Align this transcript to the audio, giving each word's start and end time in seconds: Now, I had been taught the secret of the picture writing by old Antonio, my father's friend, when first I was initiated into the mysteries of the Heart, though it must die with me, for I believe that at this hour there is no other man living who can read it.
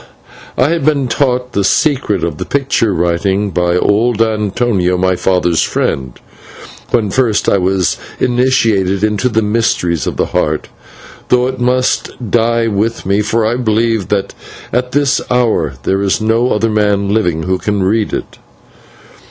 Now, 0.57 0.63
I 0.63 0.69
had 0.69 0.83
been 0.83 1.07
taught 1.07 1.51
the 1.51 1.63
secret 1.63 2.23
of 2.23 2.39
the 2.39 2.45
picture 2.47 2.91
writing 2.91 3.51
by 3.51 3.77
old 3.77 4.19
Antonio, 4.19 4.97
my 4.97 5.15
father's 5.15 5.61
friend, 5.61 6.19
when 6.89 7.11
first 7.11 7.47
I 7.47 7.59
was 7.59 7.97
initiated 8.19 9.03
into 9.03 9.29
the 9.29 9.43
mysteries 9.43 10.07
of 10.07 10.17
the 10.17 10.25
Heart, 10.25 10.69
though 11.29 11.45
it 11.45 11.59
must 11.59 12.31
die 12.31 12.65
with 12.65 13.05
me, 13.05 13.21
for 13.21 13.45
I 13.45 13.57
believe 13.57 14.07
that 14.07 14.33
at 14.73 14.91
this 14.93 15.21
hour 15.29 15.75
there 15.83 16.01
is 16.01 16.19
no 16.19 16.49
other 16.49 16.71
man 16.71 17.13
living 17.13 17.43
who 17.43 17.59
can 17.59 17.83
read 17.83 18.11
it. 18.11 18.39